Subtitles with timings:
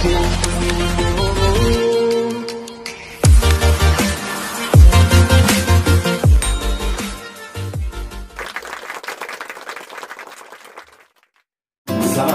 [0.00, 0.16] Selamat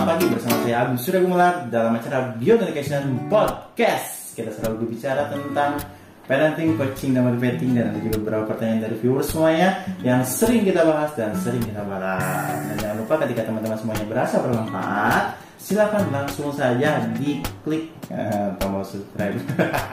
[0.05, 1.25] pagi bersama saya Agus Surya
[1.73, 4.37] dalam acara Beyond Education Podcast.
[4.37, 5.81] Kita selalu berbicara tentang
[6.29, 10.85] parenting, coaching, dan motivating dan ada juga beberapa pertanyaan dari viewers semuanya yang sering kita
[10.85, 12.61] bahas dan sering kita bahas.
[12.69, 19.33] Dan jangan lupa ketika teman-teman semuanya berasa bermanfaat, silakan langsung saja diklik eh, tombol subscribe.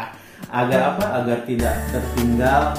[0.61, 1.25] Agar apa?
[1.25, 2.77] Agar tidak tertinggal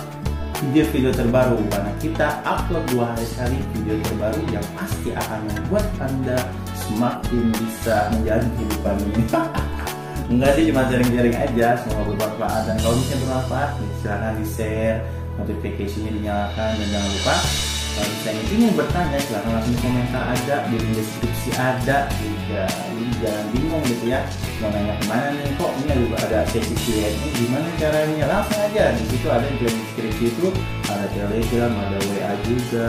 [0.62, 1.58] video-video terbaru.
[1.74, 6.38] Karena kita upload dua hari sekali video terbaru yang pasti akan membuat anda
[6.78, 9.24] semakin bisa menjalani kehidupan ini.
[10.32, 11.68] Enggak sih cuma sharing-sharing aja.
[11.82, 12.62] Semoga bermanfaat.
[12.70, 13.70] Dan kalau misalnya bermanfaat
[14.06, 14.98] silahkan di share
[15.42, 16.70] notifikasinya dinyalakan.
[16.78, 17.36] Dan jangan lupa
[17.94, 22.66] kalau misalnya ingin bertanya silahkan langsung komentar ada di deskripsi ada juga
[23.24, 24.20] jangan bingung gitu ya.
[24.60, 28.26] Mau nanya ke mana nih kok ini ada, sesi Q&A gimana caranya?
[28.28, 30.48] Langsung aja di situ ada di deskripsi itu
[30.92, 32.88] ada telegram ada WA juga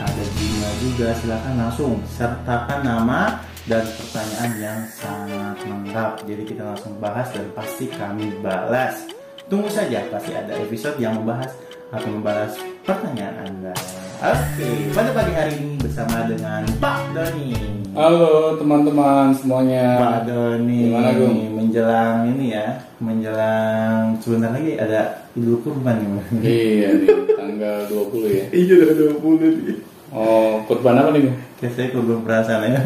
[0.00, 6.10] ada Gmail juga silahkan langsung sertakan nama dan pertanyaan yang sangat lengkap.
[6.24, 9.08] Jadi kita langsung bahas dan pasti kami balas.
[9.48, 11.52] Tunggu saja pasti ada episode yang membahas
[11.92, 13.76] atau membalas pertanyaan anda
[14.24, 17.52] oke pada pagi hari ini bersama dengan Pak Doni
[17.94, 19.94] Halo teman-teman semuanya.
[20.02, 21.54] Pak Doni Gimana, Gung?
[21.54, 22.66] menjelang ini ya
[22.98, 26.10] menjelang sebentar lagi ada Idul Kurban nih
[26.42, 28.44] Iya nih, tanggal 20 ya.
[28.50, 29.78] iya udah 20 nih
[30.14, 31.26] Oh, kurban apa nih?
[31.64, 32.78] Saya kurban perasaan ya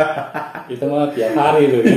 [0.72, 1.80] Itu mah tiap hari tuh.
[1.84, 1.92] ya.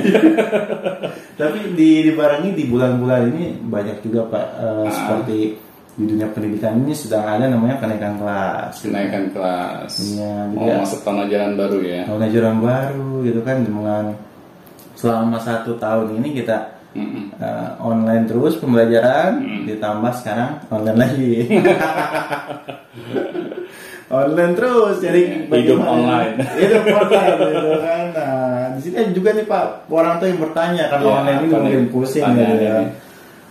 [1.36, 4.91] Tapi di dibarengi di bulan-bulan ini banyak juga Pak eh, Ah.
[4.91, 5.56] seperti
[5.98, 8.73] di dunia pendidikan ini sedang ada namanya kenaikan kelas.
[8.80, 9.92] Kenaikan kelas.
[10.08, 12.02] Iya, Mau jadi masuk tahun ajaran baru ya.
[12.06, 14.03] tahun ajaran baru gitu kan dengan
[14.94, 16.58] selama satu tahun ini kita
[17.36, 19.66] eh, online terus pembelajaran Hmm.
[19.66, 21.34] ditambah sekarang online lagi.
[24.09, 26.34] online terus jadi Hidup bagaimana- online.
[26.57, 28.40] hidup online gitu kan nah
[28.72, 31.86] di sini juga nih pak orang tuh yang bertanya kan Iya, online ini apa mungkin
[31.91, 32.86] pusing gitu ya ini?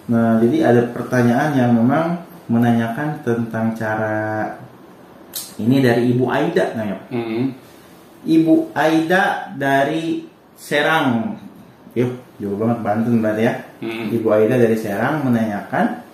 [0.06, 2.06] nah jadi ada pertanyaan yang memang
[2.46, 4.54] menanyakan tentang cara
[5.58, 7.44] ini dari ibu Aida nanya Mm-mm.
[8.24, 10.24] ibu Aida dari
[10.56, 11.36] Serang
[11.96, 14.14] yuk jauh banget Banten berarti ya Mm-mm.
[14.14, 16.06] Ibu Aida dari Serang menanyakan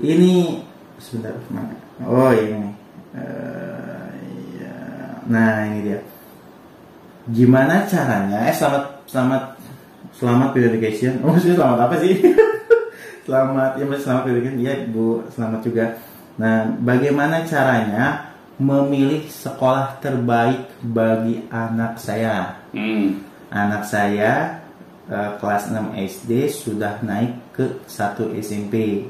[0.00, 0.60] ini
[1.00, 1.72] sebentar mana?
[2.04, 2.68] Oh ini.
[3.16, 4.08] Eh,
[4.52, 4.76] iya.
[5.24, 6.00] Nah ini dia.
[7.32, 8.44] Gimana caranya?
[8.44, 9.42] Eh selamat selamat
[10.12, 11.24] selamat purification.
[11.24, 12.12] Oh maksudnya selamat apa sih?
[13.26, 14.62] selamat ya maksudnya selamat purification.
[14.62, 15.86] Iya Bu selamat juga.
[16.38, 22.62] Nah bagaimana caranya memilih sekolah terbaik bagi anak saya?
[22.72, 23.24] Mm.
[23.46, 24.58] anak saya
[25.06, 29.06] eh, kelas 6 SD sudah naik ke satu SMP.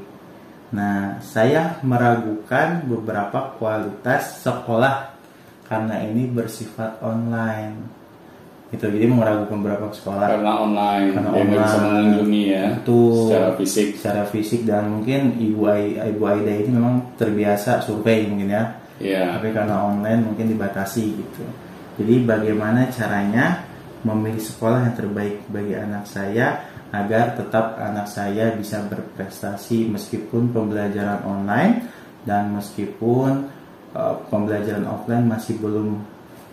[0.67, 5.15] Nah, saya meragukan beberapa kualitas sekolah
[5.67, 7.96] karena ini bersifat online.
[8.67, 11.87] Itu jadi meragukan beberapa sekolah Karena online, Karena dia nggak bisa online.
[11.87, 12.65] mengunjungi ya.
[12.75, 13.13] Betul.
[13.15, 13.87] Secara fisik.
[13.95, 18.63] secara fisik dan mungkin ibu Ai- ibu Aida ini memang terbiasa survei mungkin ya.
[18.99, 19.39] Iya.
[19.39, 21.43] Tapi karena online mungkin dibatasi gitu.
[21.97, 23.63] Jadi bagaimana caranya
[24.05, 26.61] memilih sekolah yang terbaik bagi anak saya
[26.91, 31.83] agar tetap anak saya bisa berprestasi meskipun pembelajaran online
[32.23, 33.47] dan meskipun
[33.91, 35.99] uh, pembelajaran offline masih belum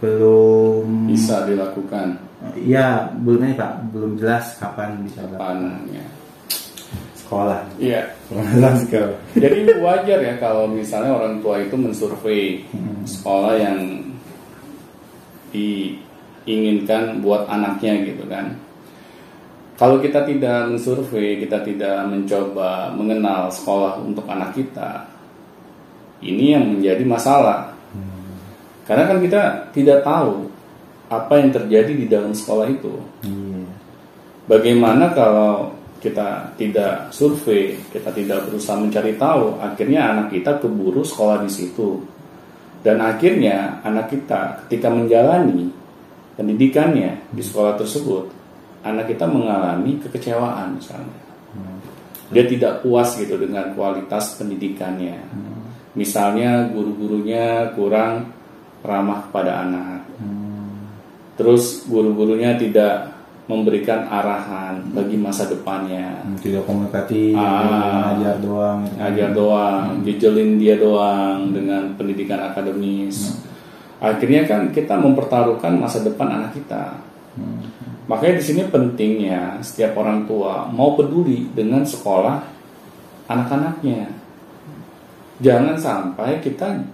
[0.04, 2.20] belum Bisa dilakukan.
[2.60, 6.04] ya belum ini pak belum jelas kapan bisa Kapan ya.
[7.16, 8.02] sekolah Iya.
[8.28, 13.00] sekolah sekolah Jadi wajar ya kalau misalnya orang tua itu mensurvei Hmm.
[13.02, 13.78] sekolah yang
[15.54, 18.52] diinginkan buat anaknya gitu kan.
[19.74, 25.02] Kalau kita tidak mensurvei, kita tidak mencoba mengenal sekolah untuk anak kita,
[26.22, 27.73] ini yang menjadi masalah.
[28.84, 30.48] Karena kan kita tidak tahu
[31.08, 32.94] apa yang terjadi di dalam sekolah itu.
[33.24, 33.54] iya
[34.44, 35.72] Bagaimana kalau
[36.04, 42.04] kita tidak survei, kita tidak berusaha mencari tahu, akhirnya anak kita keburu sekolah di situ.
[42.84, 45.72] Dan akhirnya anak kita ketika menjalani
[46.36, 48.28] pendidikannya di sekolah tersebut,
[48.84, 51.24] anak kita mengalami kekecewaan misalnya.
[52.28, 55.16] Dia tidak puas gitu dengan kualitas pendidikannya.
[55.96, 58.28] Misalnya guru-gurunya kurang
[58.84, 60.04] ramah kepada anak.
[61.34, 63.10] Terus guru-gurunya tidak
[63.44, 66.24] memberikan arahan bagi masa depannya.
[66.24, 68.16] Hmm, tidak komunikatif Ah.
[68.16, 68.96] ngajar doang gitu.
[68.96, 73.36] Ngajar doang, jejelin dia doang dengan pendidikan akademis.
[74.00, 76.96] Akhirnya kan kita mempertaruhkan masa depan anak kita.
[78.04, 82.36] Makanya di sini pentingnya setiap orang tua mau peduli dengan sekolah
[83.28, 84.12] anak-anaknya.
[85.40, 86.84] Jangan sampai kita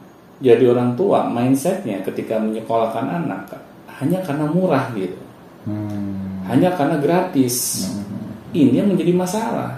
[0.41, 3.53] jadi orang tua mindsetnya ketika menyekolahkan anak
[4.01, 5.21] hanya karena murah gitu,
[5.69, 6.41] Hmm.
[6.49, 7.85] hanya karena gratis.
[7.85, 8.33] Hmm.
[8.57, 9.77] Ini yang menjadi masalah.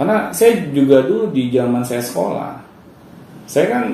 [0.00, 2.56] Karena saya juga dulu di zaman saya sekolah,
[3.44, 3.84] saya kan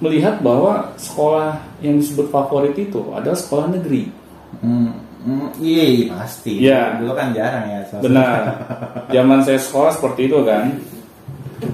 [0.00, 4.12] melihat bahwa sekolah yang disebut favorit itu adalah sekolah negeri.
[4.60, 4.92] Hmm.
[5.26, 6.52] Hmm, Iya, iya, pasti.
[6.62, 7.02] Iya.
[7.02, 7.80] Dulu kan jarang ya.
[7.90, 8.06] satu.
[8.06, 8.40] Benar.
[9.16, 10.64] Zaman saya sekolah seperti itu kan.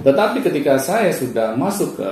[0.06, 2.10] Tetapi ketika saya sudah masuk ke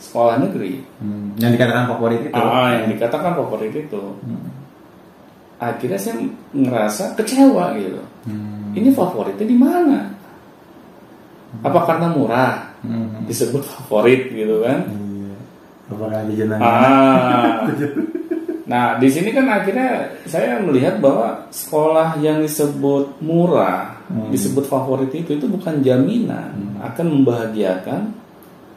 [0.00, 1.36] sekolah negeri, Hmm.
[1.36, 2.34] Yang dikatakan favorit itu.
[2.34, 4.48] ah, yang dikatakan favorit itu, Hmm.
[5.60, 6.14] akhirnya saya
[6.56, 8.02] ngerasa kecewa gitu.
[8.26, 8.72] Hmm.
[8.72, 10.00] Ini favoritnya di mana?
[11.60, 13.28] Apa karena murah Hmm.
[13.28, 14.88] disebut favorit gitu kan?
[14.88, 15.36] Iya.
[16.32, 16.64] Jenayah?
[16.64, 17.68] Ah.
[18.70, 24.30] Nah, di sini kan akhirnya saya melihat bahwa sekolah yang disebut murah, Hmm.
[24.30, 28.14] disebut favorit itu itu bukan jaminan akan membahagiakan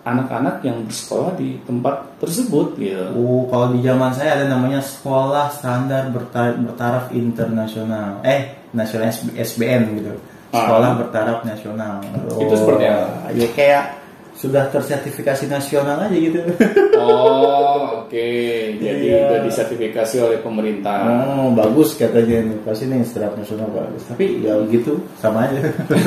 [0.04, 3.04] anak-anak yang bersekolah di tempat tersebut gitu.
[3.16, 8.20] Oh, kalau di zaman saya ada namanya sekolah standar berta- bertaraf internasional.
[8.22, 10.14] Eh, nasional SB- SBN gitu.
[10.52, 10.98] Sekolah Ah.
[11.00, 12.04] bertaraf nasional.
[12.36, 13.32] Itu seperti apa?
[13.32, 13.84] Ya kayak
[14.44, 16.40] sudah tersertifikasi nasional aja gitu.
[17.04, 18.30] Oh, oke.
[18.80, 19.28] Jadi Iya.
[19.28, 21.04] udah disertifikasi oleh pemerintah.
[21.04, 22.58] oh, bagus katanya nih.
[22.64, 24.08] Pasti nih setaraf nasional bagus.
[24.08, 25.60] Tapi ya gitu, sama aja.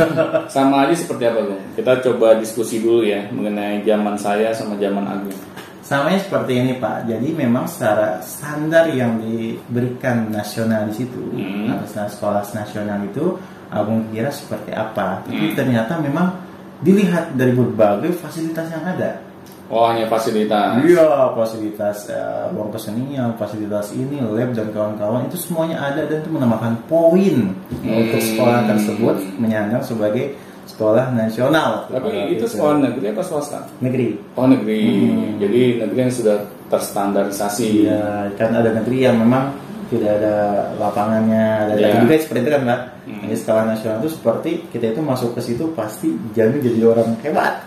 [0.56, 1.60] Sama aja seperti apa, Bung?
[1.74, 5.36] Kita coba diskusi dulu ya mengenai zaman saya sama zaman Agung.
[5.84, 7.06] Samanya seperti ini Pak.
[7.06, 11.76] Jadi memang secara standar yang diberikan nasional di situ, Hmm.
[11.86, 13.36] sekolah nasional itu,
[13.68, 15.20] Agung kira seperti apa.
[15.26, 15.56] Tapi Hmm.
[15.58, 16.45] ternyata memang
[16.80, 19.22] dilihat dari berbagai fasilitas yang ada.
[19.66, 20.78] Oh, hanya fasilitas.
[20.78, 26.30] Iya, fasilitas eh, ruang kesenian, fasilitas ini, lab dan kawan-kawan itu semuanya ada dan itu
[26.30, 27.50] menambahkan poin
[27.82, 30.38] untuk sekolah tersebut menyandang sebagai
[30.70, 31.90] sekolah nasional.
[31.90, 33.66] Tapi itu sekolah negeri atau swasta?
[33.82, 34.14] negeri.
[34.38, 35.42] Oh negeri, Hmm.
[35.42, 36.38] jadi negeri yang sudah
[36.70, 37.90] terstandarisasi.
[37.90, 39.50] Iya, kan ada negeri yang memang
[39.86, 40.36] tidak ada
[40.76, 42.02] lapangannya, ada Iya.
[42.02, 42.80] juga seperti itu kan mbak.
[43.06, 43.20] Hmm.
[43.22, 47.62] Jadi skala nasional itu seperti kita itu masuk ke situ pasti jamin jadi orang hebat.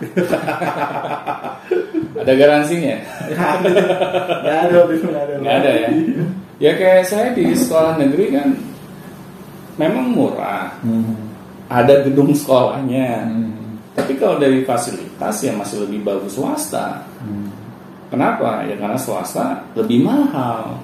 [2.20, 2.96] Ada garansinya?
[3.32, 3.68] Gak ada,
[4.44, 5.34] nggak ada.
[5.40, 5.88] Nggak ada ya?
[6.60, 8.48] Ya kayak saya di sekolah negeri kan
[9.80, 11.16] memang murah, Hmm.
[11.72, 13.24] ada gedung sekolahnya.
[13.24, 13.80] Hmm.
[13.96, 17.00] Tapi kalau dari fasilitas ya masih lebih bagus swasta.
[17.24, 17.48] Hmm.
[18.12, 18.68] Kenapa?
[18.68, 20.76] Ya karena swasta lebih mahal.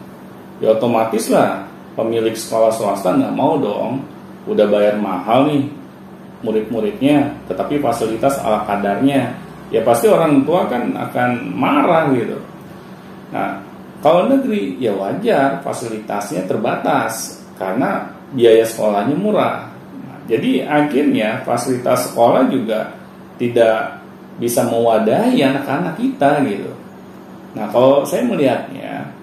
[0.60, 4.04] Ya otomatis lah pemilik sekolah swasta nggak mau dong.
[4.46, 5.64] Udah bayar mahal nih
[6.46, 9.34] murid-muridnya, tetapi fasilitas ala kadarnya.
[9.74, 12.38] Ya pasti orang tua kan akan marah gitu.
[13.34, 13.58] Nah,
[13.98, 19.66] kalau negeri ya wajar fasilitasnya terbatas karena biaya sekolahnya murah.
[20.06, 22.94] Nah, jadi akhirnya fasilitas sekolah juga
[23.40, 23.98] tidak
[24.38, 26.70] bisa mewadahi anak-anak kita gitu.
[27.56, 29.15] Nah, kalau saya melihatnya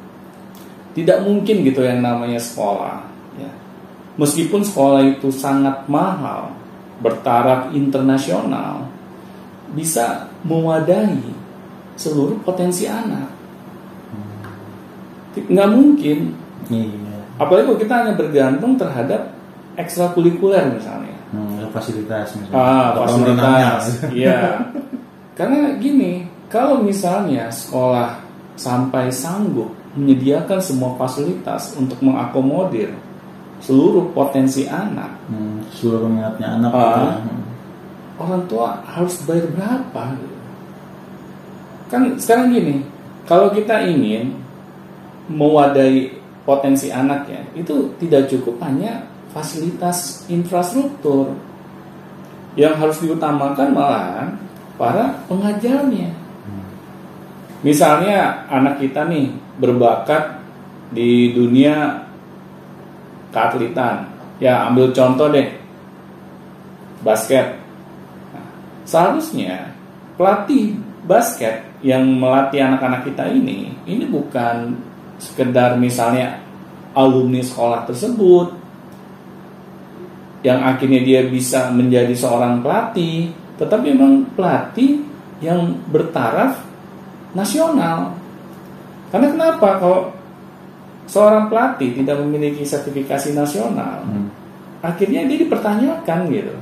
[0.94, 3.02] tidak mungkin gitu yang namanya sekolah.
[3.38, 3.52] Ya.
[4.18, 6.54] Meskipun sekolah itu sangat mahal,
[7.02, 8.86] bertaraf internasional,
[9.74, 11.34] bisa mewadahi
[11.98, 13.30] seluruh potensi anak.
[15.34, 16.20] Nggak mungkin.
[16.70, 17.18] Iya.
[17.42, 19.34] Apalagi kalau kita hanya bergantung terhadap
[19.74, 21.18] ekstrakurikuler misalnya.
[21.34, 22.62] Hmm, fasilitas misalnya.
[22.62, 23.84] Ah, fasilitas.
[24.14, 24.70] Iya.
[25.38, 28.22] Karena gini, kalau misalnya sekolah
[28.54, 32.94] sampai sanggup menyediakan semua fasilitas untuk mengakomodir
[33.64, 36.72] seluruh potensi anak, Hmm, seluruh minatnya anak.
[36.76, 37.16] Ya.
[37.24, 37.42] Hmm.
[38.14, 40.04] orang tua harus bayar berapa?
[41.90, 42.86] Kan sekarang gini,
[43.26, 44.38] kalau kita ingin
[45.32, 46.14] mewadahi
[46.46, 51.34] potensi anak ya, itu tidak cukup hanya fasilitas infrastruktur.
[52.54, 54.30] Yang harus diutamakan malahan
[54.78, 56.14] para pengajarnya.
[57.66, 60.40] Misalnya anak kita nih berbakat
[60.94, 62.06] di dunia
[63.34, 64.10] keatletan.
[64.42, 65.50] Ya ambil contoh deh
[67.06, 67.60] basket.
[68.34, 68.48] Nah,
[68.88, 69.76] seharusnya
[70.16, 74.80] pelatih basket yang melatih anak-anak kita ini ini bukan
[75.20, 76.40] sekedar misalnya
[76.96, 78.64] alumni sekolah tersebut
[80.44, 85.00] yang akhirnya dia bisa menjadi seorang pelatih, tetapi memang pelatih
[85.40, 86.60] yang bertaraf
[87.32, 88.20] nasional.
[89.14, 90.10] Karena kenapa kalau
[91.06, 94.34] seorang pelatih tidak memiliki sertifikasi nasional, Hmm.
[94.82, 96.56] akhirnya dia dipertanyakan gitu.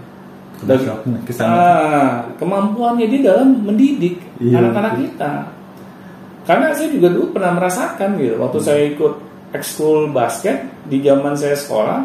[1.42, 5.04] Ah, kemampuannya dia dalam mendidik Iya, anak-anak betul.
[5.10, 5.32] kita.
[6.46, 8.68] Karena saya juga dulu pernah merasakan gitu, waktu Hmm.
[8.68, 9.14] saya ikut
[9.56, 12.04] ekskul basket di zaman saya sekolah,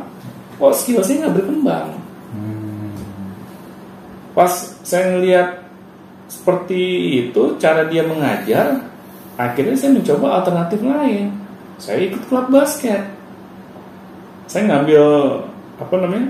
[0.57, 1.89] kok skill saya nggak berkembang.
[2.33, 2.95] Hmm.
[4.33, 4.53] Pas
[4.87, 5.49] saya ngelihat
[6.31, 6.83] seperti
[7.27, 8.87] itu cara dia mengajar,
[9.37, 11.33] akhirnya saya mencoba alternatif lain.
[11.77, 13.05] Saya ikut klub basket.
[14.49, 15.05] Saya ngambil
[15.77, 16.29] apa namanya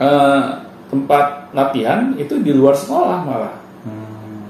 [0.00, 0.42] eh,
[0.88, 3.54] tempat latihan itu di luar sekolah malah.
[3.84, 4.48] Hmm.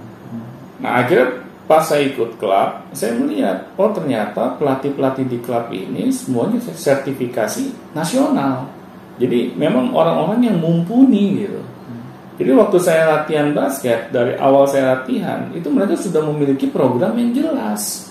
[0.78, 6.60] Nah akhirnya pas saya ikut klub, saya melihat oh ternyata pelatih-pelatih di klub ini semuanya
[6.60, 8.68] sertifikasi nasional.
[9.18, 11.62] Jadi memang orang-orang yang mumpuni gitu.
[12.34, 17.30] Jadi waktu saya latihan basket dari awal saya latihan itu mereka sudah memiliki program yang
[17.30, 18.10] jelas.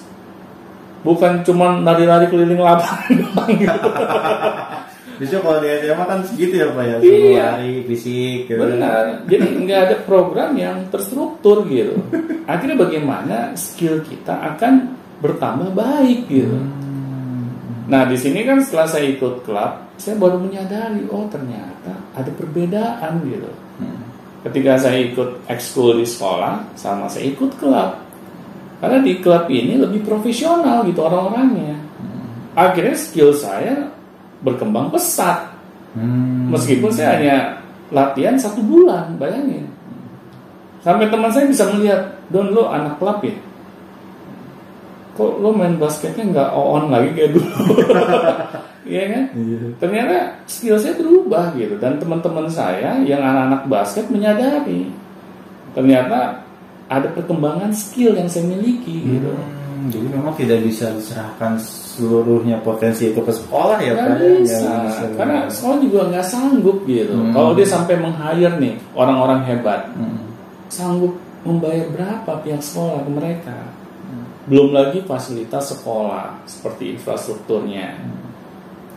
[1.03, 3.89] Bukan cuma lari-lari keliling lapangan doang gitu.
[5.23, 7.47] Kalau di SMA kan segitu ya Pak ya, Iya.
[7.59, 8.59] lari, fisik gitu.
[8.59, 9.27] Benar.
[9.27, 11.99] Jadi nggak ada program yang terstruktur gitu.
[12.47, 16.55] Akhirnya bagaimana skill kita akan bertambah baik gitu.
[16.55, 17.51] Hmm.
[17.87, 23.23] Nah di sini kan setelah saya ikut klub, saya baru menyadari oh ternyata ada perbedaan
[23.27, 23.51] gitu.
[23.79, 24.12] Hmm.
[24.43, 27.95] Ketika saya ikut ekskul di sekolah, sama saya ikut klub.
[28.83, 31.79] Karena di klub ini lebih profesional gitu orang-orangnya.
[32.51, 33.88] Akhirnya skill saya
[34.43, 35.55] berkembang pesat.
[35.95, 36.51] Hmm.
[36.51, 37.38] Meskipun saya hanya
[37.95, 39.71] latihan satu bulan, bayangin.
[40.83, 43.31] Sampai teman saya bisa melihat, Don lo anak klub ya?
[45.13, 47.50] Kok lo main basketnya nggak on lagi kayak dulu?
[48.84, 49.24] Iya kan?
[49.32, 49.60] Iya.
[49.79, 51.79] Ternyata skill saya berubah gitu.
[51.79, 54.91] Dan teman-teman saya yang anak-anak basket menyadari.
[55.72, 56.43] Ternyata
[56.91, 59.32] ada perkembangan skill yang saya miliki gitu.
[59.32, 64.20] Hmm, jadi memang tidak bisa diserahkan seluruhnya potensi itu ke sekolah ya Pak?
[64.20, 64.60] bisa.
[64.60, 65.03] Nggak bisa.
[65.15, 67.15] Karena sekolah juga nggak sanggup gitu.
[67.15, 67.32] Hmm.
[67.32, 70.27] Kalau dia sampai meng-hire nih orang-orang hebat, Hmm.
[70.67, 71.15] sanggup
[71.48, 73.58] membayar berapa pihak sekolah ke mereka?
[74.50, 77.95] Belum lagi fasilitas sekolah seperti infrastrukturnya.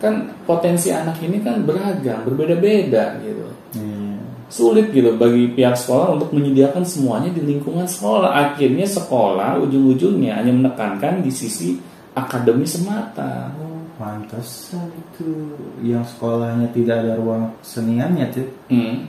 [0.02, 3.46] Kan potensi anak ini kan beragam, berbeda-beda gitu.
[3.78, 4.18] Iya.
[4.46, 8.30] Sulit gitu bagi pihak sekolah untuk menyediakan semuanya di lingkungan sekolah.
[8.30, 11.78] Akhirnya sekolah ujung-ujungnya hanya menekankan di sisi
[12.16, 13.52] akademi semata.
[13.58, 19.08] Oh, pantesan itu yang sekolahnya tidak ada ruang keseniannya tuh Hmm.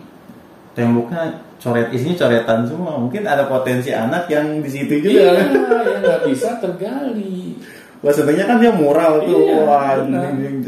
[0.75, 6.01] temboknya coret isinya coretan semua mungkin ada potensi anak yang di situ Iya, juga yang
[6.05, 7.57] nggak bisa tergali.
[7.97, 9.97] Wah sebenarnya kan dia mural tuh, Iya, wah,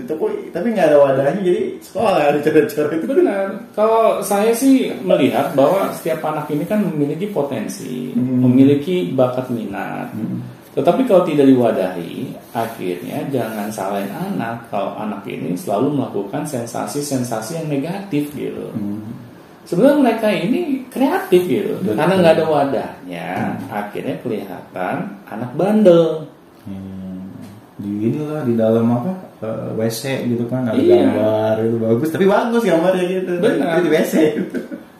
[0.09, 3.05] tapi tapi nggak ada wadahnya jadi sekolah ada coret-coret itu.
[3.05, 3.45] Benar.
[3.77, 8.49] Kalau saya sih melihat bahwa setiap anak ini kan memiliki potensi, Hmm.
[8.49, 10.09] memiliki bakat minat.
[10.73, 17.67] Tetapi kalau tidak diwadahi, akhirnya jangan salahin anak kalau anak ini selalu melakukan sensasi-sensasi yang
[17.69, 18.73] negatif gitu.
[18.73, 19.28] Hmm.
[19.69, 21.93] Sebenarnya mereka ini kreatif gitu, Betul.
[21.93, 23.27] karena nggak ada wadahnya,
[23.69, 24.95] akhirnya kelihatan
[25.29, 26.25] anak bandel.
[26.65, 27.29] Hmm.
[27.77, 29.13] Di inilah di dalam apa
[29.45, 31.05] eh, WC gitu kan ada Iya.
[31.05, 33.31] gambar itu bagus tapi bagus gambarnya gitu.
[33.39, 33.79] Benar.
[33.85, 34.13] Di WC.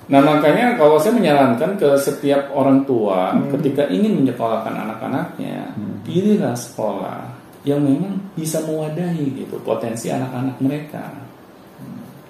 [0.09, 3.49] Nah makanya kalau saya menyarankan ke setiap orang tua Hmm.
[3.57, 5.73] ketika ingin menyekolahkan anak-anaknya,
[6.05, 7.25] pilihlah sekolah
[7.65, 11.09] yang memang bisa mewadahi gitu potensi anak-anak mereka.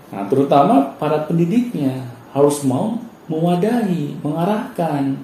[0.09, 2.01] Nah terutama para pendidiknya
[2.33, 2.97] harus mau
[3.29, 5.17] mewadahi, mengarahkan.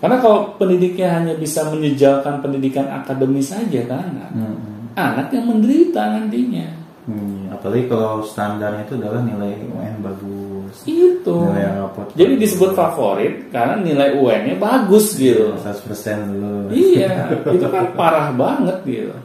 [0.00, 4.56] Karena kalau pendidiknya hanya bisa menyejalkan pendidikan akademis saja kan, anak, Hmm.
[4.96, 6.80] anak yang menderita nantinya.
[7.04, 10.74] Hmm, apalagi kalau standarnya itu adalah nilai UN bagus.
[10.86, 11.36] Itu.
[11.50, 12.06] Nilai rapot.
[12.14, 15.56] Jadi disebut favorit karena nilai UN-nya bagus gitu.
[15.58, 16.70] 100% dulu.
[16.70, 19.16] Iya, itu kan parah banget gitu.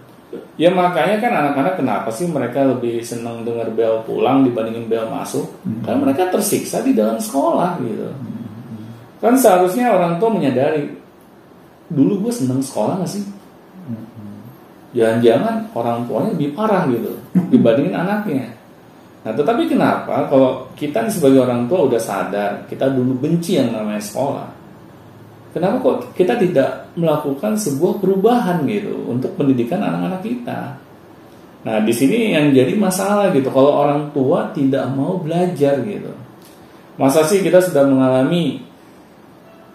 [0.55, 5.51] Ya makanya kan anak-anak kenapa sih mereka lebih senang dengar bel pulang dibandingin bel masuk?
[5.83, 8.07] Karena mereka tersiksa di dalam sekolah gitu.
[9.19, 10.95] Kan seharusnya orang tua menyadari
[11.91, 13.23] dulu gue seneng sekolah gak sih?
[14.95, 17.11] Jangan-jangan orang tuanya lebih parah gitu
[17.51, 18.47] dibandingin anaknya.
[19.27, 23.75] Nah, tetapi kenapa kalau kita nih sebagai orang tua udah sadar kita dulu benci yang
[23.75, 24.47] namanya sekolah?
[25.51, 30.59] Kenapa kok kita tidak melakukan sebuah perubahan gitu untuk pendidikan anak-anak kita?
[31.65, 36.13] Nah, di sini yang jadi masalah gitu kalau orang tua tidak mau belajar gitu.
[36.95, 38.63] Masa sih kita sudah mengalami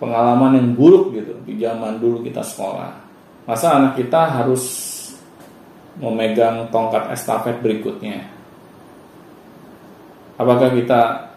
[0.00, 2.96] pengalaman yang buruk gitu di zaman dulu kita sekolah.
[3.44, 4.64] Masa anak kita harus
[6.00, 8.24] memegang tongkat estafet berikutnya?
[10.40, 11.28] Apakah kita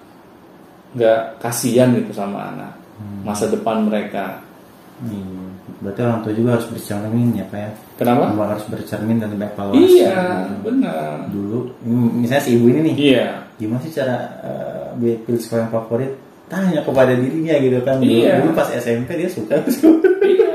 [0.96, 2.84] nggak kasihan gitu sama anak
[3.26, 4.40] masa depan mereka?
[5.04, 5.43] Hmm,
[5.84, 7.70] Berarti orang tua juga harus bercermin ya Pak ya.
[8.00, 8.24] Kenapa?
[8.32, 10.00] Memang harus bercermin dan evaluasi.
[10.00, 10.16] Iya,
[10.48, 10.56] gitu.
[10.64, 11.28] benar.
[11.28, 11.58] Dulu,
[12.24, 13.26] misalnya si ibu ini nih, Iya,
[13.60, 14.16] gimana sih cara
[14.96, 16.12] dia pilih sekolah yang favorit?
[16.48, 18.00] Tanya kepada dirinya gitu kan.
[18.00, 18.40] Dulu, Iya.
[18.40, 19.60] dulu pas SMP dia suka
[20.24, 20.53] iya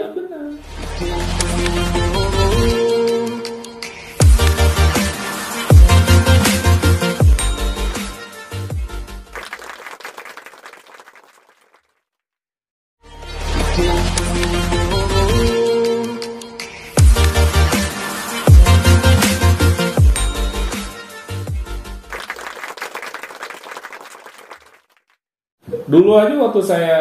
[26.19, 27.01] Dulu aja waktu saya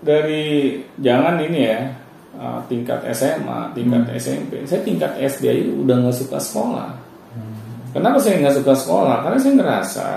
[0.00, 1.84] dari jangan ini ya
[2.40, 6.96] uh, tingkat SMA, tingkat SMP, saya tingkat SD aja udah nggak suka sekolah.
[7.92, 9.20] Kenapa saya nggak suka sekolah?
[9.20, 10.08] Karena saya ngerasa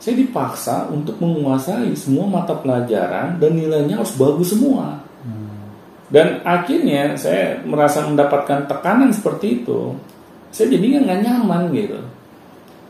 [0.00, 5.04] saya dipaksa untuk menguasai semua mata pelajaran dan nilainya harus bagus semua.
[6.08, 10.00] Dan akhirnya saya merasa mendapatkan tekanan seperti itu.
[10.48, 12.00] Saya jadinya nggak nyaman gitu.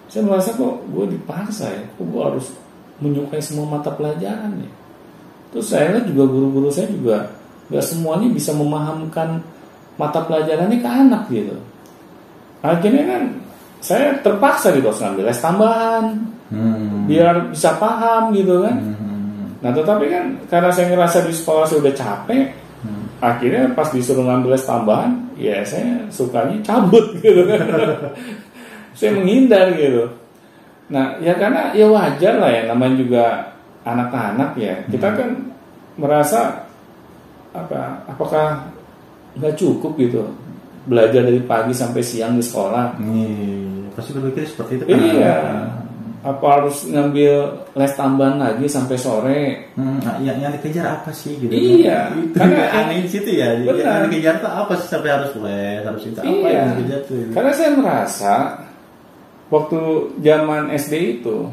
[0.06, 2.54] Saya merasa kok gue dipaksa ya, kok gue harus
[3.00, 4.71] menyukai semua mata pelajaran ya.
[5.50, 7.35] Terus saya lihat juga guru-guru saya juga
[7.73, 9.42] nggak semuanya bisa memahamkan
[9.99, 11.57] mata pelajarannya ke anak gitu.
[12.61, 13.23] Akhirnya kan
[13.80, 16.07] saya terpaksa gitu harus ngambil les tambahan
[16.50, 17.07] Hmm.
[17.07, 18.75] biar bisa paham gitu kan.
[18.75, 19.54] Hmm.
[19.62, 22.45] Nah tetapi kan karena saya ngerasa di sekolah saya udah capek,
[22.83, 23.07] Hmm.
[23.23, 27.62] akhirnya pas disuruh ngambil les tambahan, ya saya sukanya cabut gitu kan.
[28.99, 30.11] saya menghindar gitu.
[30.90, 33.25] Nah ya karena ya wajar lah ya namanya juga
[33.82, 34.75] anak-anak ya.
[34.87, 35.16] Kita Hmm.
[35.16, 35.28] kan
[35.97, 36.40] merasa
[37.50, 38.04] apa?
[38.06, 38.66] Apakah
[39.38, 40.23] nggak cukup gitu
[40.85, 42.99] belajar dari pagi sampai siang di sekolah?
[42.99, 44.99] Iya, pasti berpikir seperti itu kan.
[44.99, 45.37] Iya.
[46.20, 47.32] Apa harus ngambil
[47.73, 49.40] les tambahan lagi sampai sore?
[49.73, 51.49] Hmm, nah, yang, yang dikejar apa sih gitu?
[51.49, 53.56] Iya, itu karena- karena aneh di situ ya.
[53.56, 54.04] Benar.
[54.04, 56.52] Yang dikejar tuh apa sih sampai harus les, harus itu apa Iya.
[56.52, 57.16] yang dikejar tuh?
[57.32, 58.32] Karena saya merasa
[59.50, 59.80] waktu
[60.23, 61.50] zaman SD itu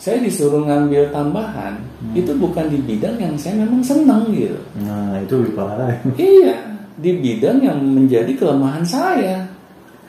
[0.00, 1.78] saya disuruh ngambil tambahan
[2.12, 4.58] itu bukan di bidang yang saya memang senang gitu.
[4.82, 5.88] Nah itu lebih parah.
[6.18, 6.56] iya,
[6.98, 9.46] di bidang yang menjadi kelemahan saya.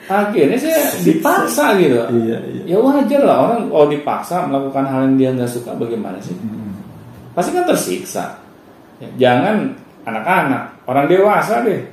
[0.06, 1.98] Akhirnya saya dipaksa gitu.
[2.22, 2.76] iya iya.
[2.76, 6.36] Ya wajar lah orang kalau dipaksa melakukan hal yang dia nggak suka bagaimana sih?
[6.38, 6.76] Hmm.
[7.32, 8.26] Pasti kan tersiksa.
[9.00, 9.76] Ya, jangan
[10.08, 11.84] anak-anak, orang dewasa deh.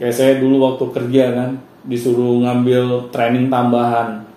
[0.00, 1.50] Kayak saya dulu waktu kerja kan
[1.84, 4.29] disuruh ngambil training tambahan.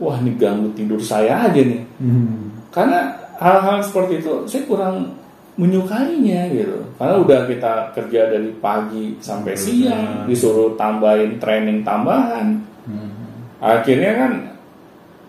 [0.00, 0.04] Hmm.
[0.08, 1.84] Wah ini ganggu tidur saya aja nih.
[2.00, 2.48] Hmm.
[2.72, 5.20] Karena hal-hal seperti itu saya kurang
[5.60, 6.80] menyukainya gitu.
[6.96, 12.64] Karena udah kita kerja dari pagi sampai siang, disuruh tambahin training tambahan.
[12.88, 13.12] Hmm.
[13.60, 14.32] Akhirnya kan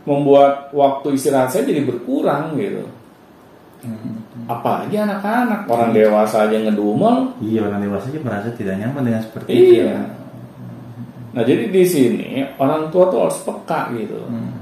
[0.08, 2.88] membuat waktu istirahat saya jadi berkurang gitu.
[3.84, 4.24] Hmm.
[4.48, 7.34] Apalagi anak-anak, orang dewasa aja ngedumel.
[7.44, 9.84] Iya orang dewasa aja merasa tidak nyaman dengan seperti itu.
[9.84, 10.00] Iya.
[11.32, 14.61] Nah jadi di sini orang tua tuh harus peka gitu Hmm.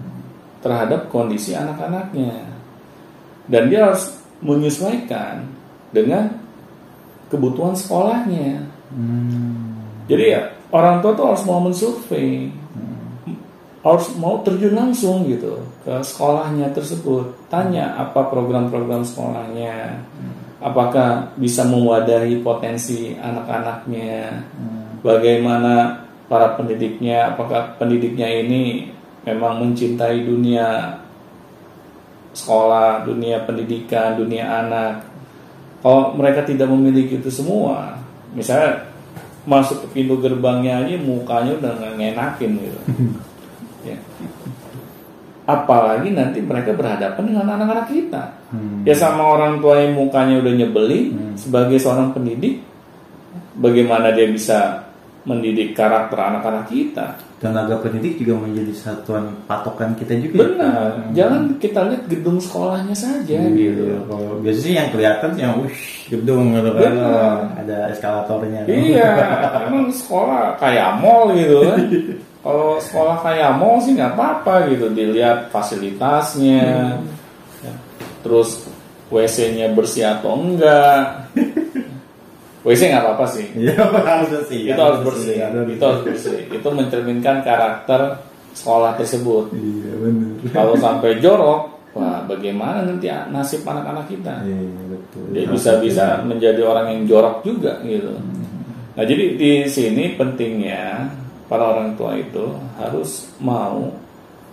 [0.60, 2.45] Terhadap kondisi anak-anaknya,
[3.48, 5.48] dan dia harus menyesuaikan
[5.91, 6.36] dengan
[7.32, 8.67] kebutuhan sekolahnya.
[8.89, 9.80] Hmm.
[10.10, 10.41] Jadi ya
[10.74, 12.50] orang tua tuh harus mau mensurvei,
[13.80, 20.04] harus mau terjun langsung gitu ke sekolahnya tersebut, tanya apa program-program sekolahnya,
[20.60, 24.43] apakah bisa mewadahi potensi anak-anaknya,
[25.00, 28.91] bagaimana para pendidiknya, apakah pendidiknya ini
[29.30, 30.98] memang mencintai dunia
[32.34, 35.06] sekolah, dunia pendidikan, dunia anak.
[35.80, 37.96] Kalau mereka tidak memiliki itu semua,
[38.36, 38.89] misalnya
[39.48, 42.80] masuk ke pintu gerbangnya aja mukanya udah nggak ngenakin gitu.
[43.89, 43.98] ya.
[45.50, 48.24] Apalagi nanti mereka berhadapan dengan anak-anak kita.
[48.54, 48.86] Hmm.
[48.86, 51.34] Ya sama orang tua yang mukanya udah nyebelin Hmm.
[51.39, 52.62] sebagai seorang pendidik,
[53.58, 54.86] bagaimana dia bisa
[55.26, 57.29] mendidik karakter anak-anak kita?
[57.39, 60.36] Tenaga pendidik juga menjadi satuan patokan kita juga.
[60.36, 60.39] ya.
[60.43, 60.89] Benar.
[61.15, 63.84] Jangan kita lihat gedung sekolahnya saja Iya, gitu.
[64.12, 66.93] Kalau biasanya yang kelihatan yang ush gedung gitu kan
[67.56, 68.67] ada eskalatornya.
[68.67, 69.12] Iya,
[69.71, 71.80] emang sekolah kayak mall gitu kan.
[72.43, 76.95] Kalau sekolah kayak mall sih nggak apa-apa gitu, dilihat fasilitasnya,
[77.60, 77.73] ya.
[78.23, 78.63] terus
[79.12, 81.28] WC-nya bersih atau enggak.
[82.70, 83.74] WC nggak apa-apa sih, Iya
[84.14, 84.62] harus bersih.
[84.70, 86.38] itu harus bersih, harus itu harus bersih.
[86.54, 88.22] Itu mencerminkan karakter
[88.54, 89.50] sekolah tersebut.
[89.58, 90.30] Iya benar.
[90.54, 91.62] Kalau sampai jorok,
[91.98, 94.46] wah bagaimana nanti nasib anak-anak kita?
[94.46, 95.24] Iya betul.
[95.34, 98.14] dia bisa bisa menjadi orang yang jorok juga gitu.
[98.94, 101.10] Nah jadi di sini pentingnya
[101.50, 103.90] para orang tua itu harus mau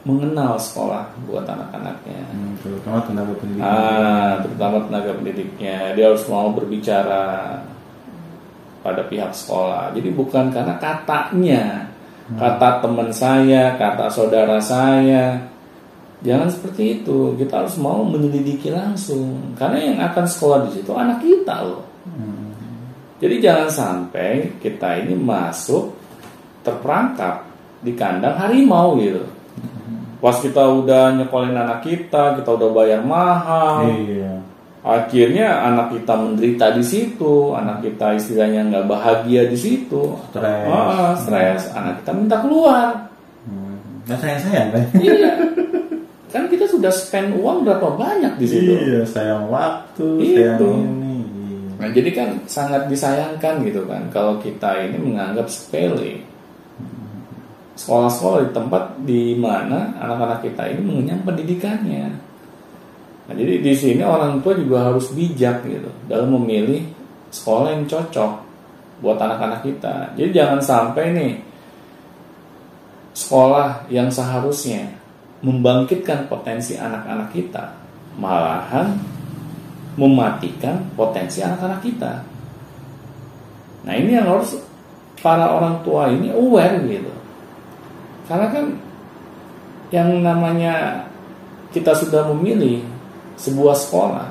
[0.07, 2.23] mengenal sekolah buat anak-anaknya.
[2.31, 3.61] Hmm, terutama tenaga pendidik.
[3.67, 7.59] Ah, terutama tenaga pendidiknya, dia harus mau berbicara
[8.87, 9.91] pada pihak sekolah.
[9.99, 11.91] Jadi bukan karena katanya,
[12.39, 15.43] kata teman saya, kata saudara saya.
[16.23, 17.35] Jangan seperti itu.
[17.35, 19.59] Kita harus mau menyelidiki langsung.
[19.59, 21.83] Karena yang akan sekolah di situ anak kita loh.
[23.19, 25.91] Jadi jangan sampai kita ini masuk
[26.63, 27.49] terperangkap
[27.83, 29.25] di kandang harimau gitu.
[30.21, 34.41] Pas kita udah nyekolin anak kita, kita udah bayar mahal, Iya.
[34.87, 40.71] Akhirnya anak kita menderita di situ, anak kita istilahnya nggak bahagia di situ, Stres.
[40.71, 43.11] Ah, stres, anak kita minta keluar.
[43.43, 43.77] Hmm.
[44.07, 44.85] Nah sayang sayang kan.
[45.03, 45.31] Iya,
[46.31, 48.73] kan kita sudah spend uang berapa banyak di situ.
[48.79, 50.39] Iya, sayang waktu, Itu.
[50.39, 51.15] sayang ini.
[51.19, 51.69] Iya.
[51.77, 56.23] Nah, jadi kan sangat disayangkan gitu kan kalau kita ini menganggap sepele.
[57.77, 62.26] Sekolah-sekolah di tempat di mana anak-anak kita ini mengenyam pendidikannya.
[63.27, 66.87] Nah, jadi di sini orang tua juga harus bijak gitu dalam memilih
[67.35, 68.33] sekolah yang cocok
[69.03, 70.15] buat anak-anak kita.
[70.15, 71.33] Jadi jangan sampai nih
[73.17, 74.95] sekolah yang seharusnya
[75.43, 77.77] membangkitkan potensi anak-anak kita
[78.17, 78.97] malahan
[79.97, 82.13] mematikan potensi anak-anak kita.
[83.85, 84.61] Nah ini yang harus
[85.21, 87.13] para orang tua ini aware gitu.
[88.29, 88.65] Karena kan
[89.95, 91.07] yang namanya
[91.73, 92.96] kita sudah memilih
[93.37, 94.29] sebuah sekolah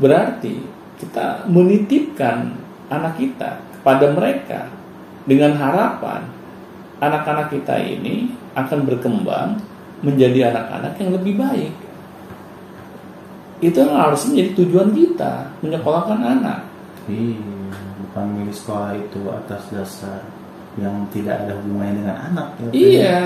[0.00, 0.60] berarti
[1.00, 2.56] kita menitipkan
[2.88, 4.60] anak kita kepada mereka
[5.28, 6.24] dengan harapan
[7.00, 9.60] anak-anak kita ini akan berkembang
[10.00, 11.74] menjadi anak-anak yang lebih baik.
[13.60, 16.60] Itu yang harus menjadi tujuan kita menyekolahkan anak.
[17.08, 17.40] Iya,
[18.04, 20.20] bukan milih sekolah itu atas dasar
[20.76, 22.46] yang tidak ada hubungannya dengan anak.
[22.60, 22.68] ya.
[22.76, 23.20] Iya,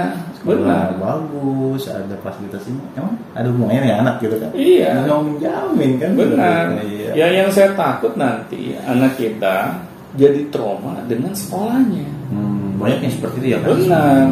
[0.47, 0.95] benar.
[1.03, 2.79] bagus, ada fasilitas ini.
[2.95, 4.51] Emang ada hubungannya dengan anak gitu kan?
[4.55, 4.91] Iya.
[5.03, 6.11] Nggak menjamin kan?
[6.15, 6.65] Benar.
[6.87, 7.11] Iya.
[7.19, 9.83] Ya yang saya takut nanti anak kita
[10.15, 12.07] jadi trauma dengan sekolahnya.
[12.31, 13.71] Hmm, banyak yang seperti itu ya kan?
[13.75, 14.27] Benar.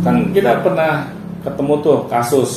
[0.00, 0.92] Kan kita pernah
[1.44, 2.50] ketemu tuh kasus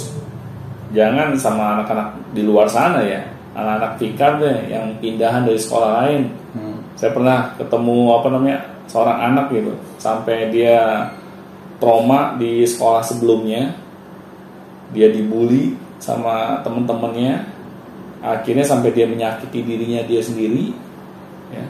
[0.96, 3.24] jangan sama anak-anak di luar sana ya,
[3.56, 6.32] anak-anak tikar deh yang pindahan dari sekolah lain.
[6.56, 6.80] Hmm.
[6.96, 11.10] Saya pernah ketemu apa namanya seorang anak gitu, sampai dia
[11.82, 13.74] trauma di sekolah sebelumnya,
[14.94, 17.46] dia dibully sama temen-temennya,
[18.22, 20.74] akhirnya sampai dia menyakiti dirinya dia sendiri.
[21.52, 21.66] Ya.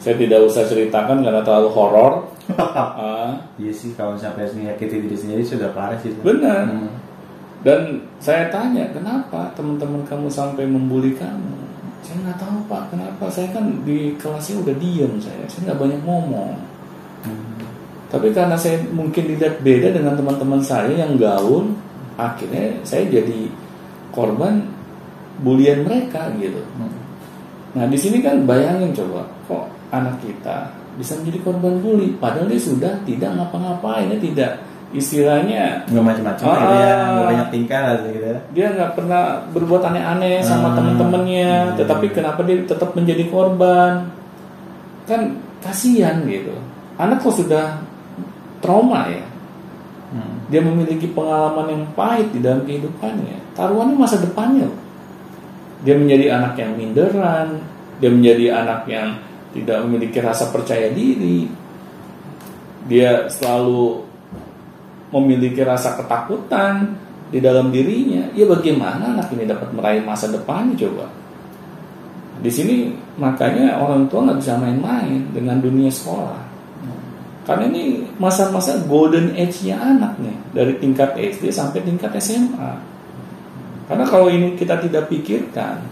[0.00, 2.12] Saya tidak usah ceritakan karena terlalu horor.
[2.74, 6.12] Ah, Iya sih kalau sampai menyakiti diri sendiri sudah parah sih.
[6.20, 6.68] benar.
[6.68, 6.92] Hmm.
[7.64, 11.53] Dan saya tanya, kenapa teman-teman kamu sampai membuli kamu?
[12.04, 13.24] Saya nggak tahu pak, kenapa?
[13.32, 16.52] Saya kan di kelasnya udah diem saya, saya nggak banyak ngomong.
[17.24, 17.56] Hmm.
[18.12, 21.72] Tapi karena saya mungkin dilihat beda dengan teman-teman saya yang gaul,
[22.20, 23.48] akhirnya saya jadi
[24.12, 24.68] korban
[25.40, 26.60] bulian mereka gitu.
[26.76, 26.92] Hmm.
[27.72, 32.60] Nah di sini kan bayangin coba, kok anak kita bisa menjadi korban bully, padahal dia
[32.60, 34.50] sudah tidak ngapa-ngapain, dia tidak
[34.94, 36.54] istilahnya Nggak macam-macam Ah.
[36.54, 38.38] gitu ya, nggak banyak tingkah lah gitu ya.
[38.54, 40.76] dia nggak pernah berbuat aneh-aneh sama Hmm.
[40.78, 41.76] teman-temannya, Hmm.
[41.82, 44.06] tetapi kenapa dia tetap menjadi korban?
[45.04, 46.54] Kan kasihan gitu.
[46.94, 47.82] Anak kok sudah
[48.62, 49.26] trauma ya,
[50.14, 50.46] Hmm.
[50.46, 53.58] dia memiliki pengalaman yang pahit di dalam kehidupannya.
[53.58, 54.70] Taruhannya masa depannya.
[54.70, 54.78] loh.
[55.82, 57.60] Dia menjadi anak yang minderan,
[58.00, 59.20] dia menjadi anak yang
[59.52, 61.44] tidak memiliki rasa percaya diri.
[62.84, 64.03] Dia selalu
[65.14, 66.98] memiliki rasa ketakutan
[67.30, 68.26] di dalam dirinya.
[68.34, 71.06] Ya bagaimana anak ini dapat meraih masa depannya coba?
[72.42, 76.42] Di sini makanya orang tua nggak bisa main-main dengan dunia sekolah.
[77.44, 82.72] Karena ini masa-masa golden age-nya anak nih dari tingkat SD sampai tingkat SMA.
[83.84, 85.84] Karena kalau ini kita tidak pikirkan,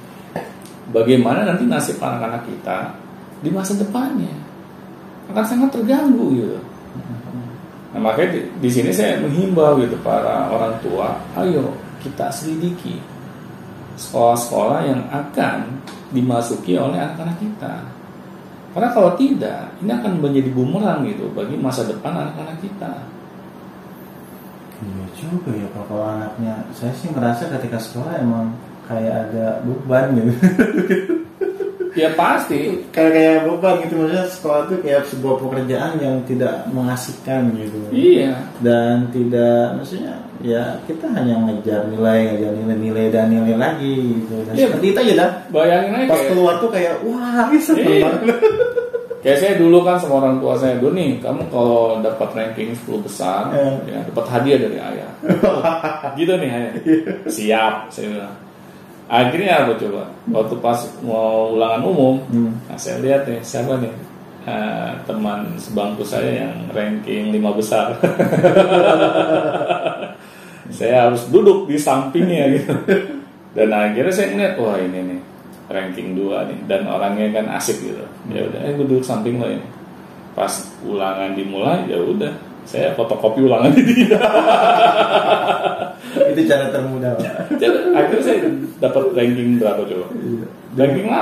[0.97, 2.97] bagaimana nanti nasib anak-anak kita
[3.45, 4.33] di masa depannya
[5.29, 6.59] akan sangat terganggu gitu.
[7.93, 12.97] Nah, makanya di, di sini saya menghimbau gitu para orang tua, ayo kita selidiki
[14.01, 17.85] sekolah-sekolah yang akan dimasuki oleh anak-anak kita.
[18.73, 22.93] Karena kalau tidak, ini akan menjadi bumerang gitu bagi masa depan anak-anak kita.
[24.83, 28.51] Iya juga ya kalau anaknya saya sih merasa ketika sekolah emang
[28.91, 30.33] kayak ada beban gitu
[31.93, 37.53] Ya pasti, kayak kayak beban gitu maksudnya sekolah itu kayak sebuah pekerjaan yang tidak mengasihkan
[37.53, 38.49] gitu iya.
[38.65, 44.53] dan tidak maksudnya ya kita hanya ngejar nilai ngejar nilai-nilai dan nilai lagi gitu dan
[44.57, 44.67] Iya.
[44.73, 48.01] seperti itu aja dah Bayangin aja pas kayak, keluar tuh kayak wah ini seneng Iya.
[48.09, 48.37] banget
[49.23, 53.07] kayak saya dulu kan sama orang tua saya dulu nih, kamu kalau dapat ranking 10
[53.07, 53.79] besar, Eh.
[53.87, 55.11] ya dapat hadiah dari ayah.
[56.19, 56.73] gitu nih ayah.
[57.31, 58.35] Siap, saya bilang.
[59.13, 60.09] Akhirnya apa coba?
[60.33, 62.57] Waktu pas mau ulangan umum, Hmm.
[62.65, 63.93] Nah, saya lihat nih siapa nih
[64.49, 67.93] eh, teman sebangku saya yang ranking 5 besar.
[70.73, 72.73] saya harus duduk di sampingnya gitu.
[73.53, 75.21] Dan akhirnya saya ngeliat wah ini nih
[75.69, 78.09] ranking 2 nih dan orangnya kan asik gitu.
[78.33, 79.69] Ya udah, eh gue duduk samping lo ini.
[80.33, 82.33] Pas ulangan dimulai ya udah
[82.65, 84.17] saya fotokopi ulangan dia.
[86.33, 87.29] itu cara termudah Pak.
[87.93, 88.49] Akhirnya saya
[88.81, 90.07] dapat ranking berapa coba?
[90.17, 90.47] Iya.
[90.73, 91.13] Ranking 8.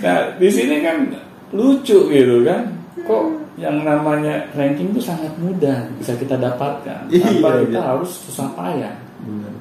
[0.04, 1.08] nah, di sini kan
[1.56, 2.68] lucu gitu kan.
[3.00, 7.60] Kok yang namanya ranking itu sangat mudah bisa kita dapatkan Iya, tanpa iya.
[7.68, 8.94] kita harus susah payah.
[9.20, 9.52] Bener.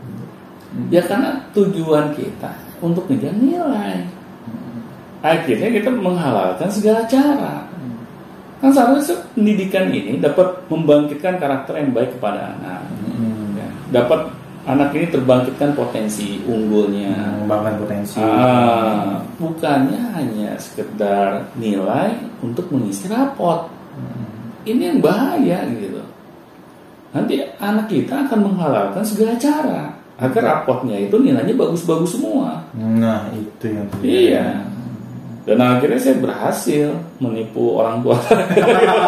[0.93, 4.05] Ya karena tujuan kita untuk ngejar nilai.
[5.19, 7.67] Akhirnya kita menghalalkan segala cara.
[8.59, 12.83] Kan seharusnya pendidikan ini dapat membangkitkan karakter yang baik kepada anak.
[13.15, 13.55] Hmm.
[13.55, 13.69] Ya,
[14.03, 14.35] dapat
[14.67, 17.39] anak ini terbangkitkan potensi unggulnya.
[17.39, 18.19] Mengembangkan potensi.
[18.19, 23.71] Ah, bukannya hanya sekedar nilai untuk mengisi rapot.
[24.67, 26.03] Ini yang bahaya gitu.
[27.15, 32.59] Nanti anak kita akan menghalalkan segala cara agar rapotnya itu nilainya bagus-bagus semua.
[32.75, 34.11] Nah, itu yang terjadi.
[34.11, 34.47] Iya.
[35.49, 38.21] Dan akhirnya saya berhasil menipu orang tua.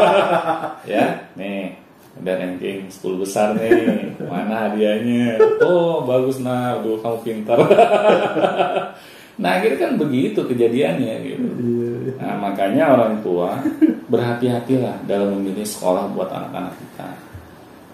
[0.89, 1.77] ya, nih
[2.17, 4.17] ada ranking 10 besar nih.
[4.25, 5.38] Mana hadiahnya?
[5.62, 7.62] Oh, bagus nah, aduh kamu pintar.
[9.41, 11.49] nah, akhirnya kan begitu kejadiannya gitu.
[11.62, 12.13] Iya.
[12.17, 13.62] Nah, makanya orang tua
[14.10, 17.10] berhati-hatilah dalam memilih sekolah buat anak-anak kita.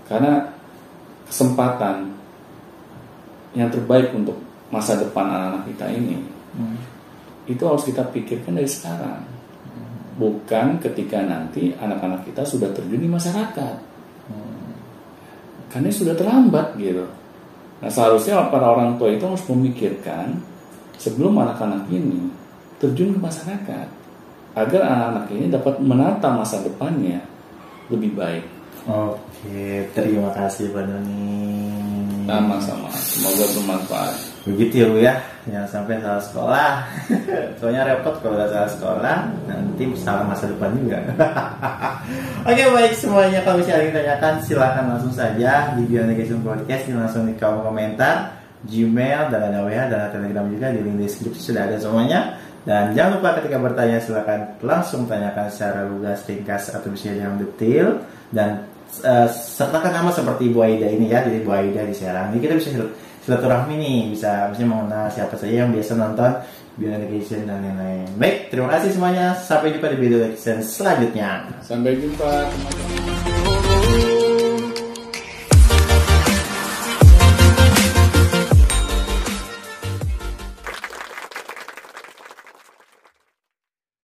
[0.08, 0.56] Karena
[1.28, 2.16] kesempatan
[3.60, 4.40] yang terbaik untuk
[4.72, 6.16] masa depan anak-anak kita ini
[6.58, 6.97] Hmm.
[7.48, 9.24] Itu harus kita pikirkan dari sekarang.
[10.20, 13.76] Bukan ketika nanti anak-anak kita sudah terjun di masyarakat.
[15.72, 17.08] Karena sudah terlambat gitu.
[17.78, 20.42] Nah seharusnya para orang tua itu harus memikirkan
[20.98, 22.28] sebelum anak-anak ini
[22.82, 23.88] terjun ke masyarakat.
[24.58, 27.22] Agar anak-anak ini dapat menata masa depannya
[27.94, 28.44] lebih baik.
[28.88, 31.46] Oke, terima kasih Pak Doni.
[32.26, 32.90] Sama-sama.
[32.96, 34.37] Semoga bermanfaat.
[34.48, 36.72] Begitu ya Bu ya, jangan sampai salah sekolah.
[37.60, 41.04] Soalnya repot kalau udah salah sekolah, nanti salah masa depan juga.
[42.48, 46.84] Oke baik semuanya kalau misalnya ada yang ditanyakan silahkan langsung saja di Beyond Education Podcast
[46.88, 50.98] ini langsung di kolom komentar Gmail dan ada WA dan ada Telegram juga di link
[51.04, 52.40] deskripsi sudah ada semuanya.
[52.64, 58.00] Dan jangan lupa ketika bertanya silahkan langsung tanyakan secara lugas, ringkas atau bisa yang detail
[58.32, 58.64] dan
[59.04, 62.32] eh, sertakan nama seperti Bu Aida ini ya, jadi Bu Aida di Serang.
[62.32, 62.70] Jadi kita bisa
[63.28, 66.32] silaturahmi nih, bisa bisa mengenal siapa saja yang biasa nonton
[66.80, 68.08] Beyond Education dan lain-lain.
[68.16, 69.36] Baik, terima kasih semuanya.
[69.36, 70.32] Sampai jumpa di video
[70.64, 71.52] selanjutnya.
[71.60, 73.17] Sampai jumpa teman-teman.